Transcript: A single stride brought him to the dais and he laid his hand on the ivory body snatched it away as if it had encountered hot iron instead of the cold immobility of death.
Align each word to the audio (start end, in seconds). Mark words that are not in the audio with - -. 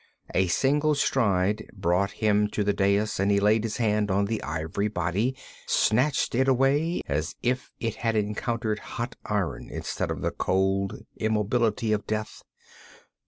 A 0.33 0.47
single 0.47 0.95
stride 0.95 1.67
brought 1.73 2.13
him 2.13 2.47
to 2.47 2.63
the 2.63 2.73
dais 2.73 3.19
and 3.19 3.29
he 3.29 3.39
laid 3.39 3.63
his 3.63 3.77
hand 3.77 4.09
on 4.09 4.25
the 4.25 4.41
ivory 4.41 4.87
body 4.87 5.35
snatched 5.67 6.33
it 6.33 6.47
away 6.47 7.03
as 7.07 7.35
if 7.43 7.69
it 7.79 7.97
had 7.97 8.15
encountered 8.15 8.79
hot 8.79 9.15
iron 9.27 9.69
instead 9.69 10.09
of 10.09 10.21
the 10.21 10.31
cold 10.31 11.05
immobility 11.19 11.93
of 11.93 12.07
death. 12.07 12.41